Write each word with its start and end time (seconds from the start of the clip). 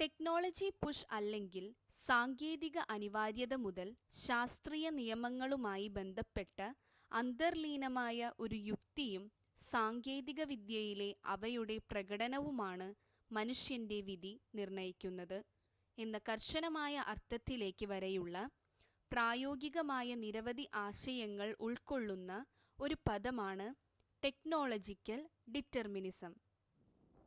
technology-push 0.00 1.06
അല്ലെങ്കിൽ 1.10 1.64
സാങ്കേതിക 2.08 2.78
അനിവാര്യത 2.88 3.54
മുതൽ 3.56 3.88
ശാസ്ത്രീയ 4.22 4.86
നിയമങ്ങളുമായി 4.90 5.88
ബന്ധപ്പെട്ട 5.88 6.58
അന്തർലീനമായ 7.10 8.30
ഒരു 8.38 8.58
യുക്തിയും 8.66 9.24
സാങ്കേതിക 9.72 10.40
വിദ്യയിലെ 10.44 11.10
അവയുടെ 11.26 11.76
പ്രകടനവുമാണ് 11.90 12.88
മനുഷ്യൻ്റെ 13.30 13.98
വിധി 14.08 14.32
നിർണ്ണയിക്കുന്നത് 14.54 15.38
എന്ന 15.98 16.16
കർശനമായ 16.28 16.96
അർത്ഥത്തിലേക്ക് 17.12 17.86
വരെയുള്ള 17.86 18.36
പ്രായോഗികമായ 19.12 20.08
നിരവധി 20.16 20.66
ആശയങ്ങൾ 20.78 21.48
ഉൾകൊള്ളുന്ന 21.60 22.32
ഒരു 22.78 22.96
പദമാണ് 23.06 23.66
ടെക്നോളജിക്കൽ 24.22 25.20
ഡിറ്റെർമിനിസം 25.52 26.32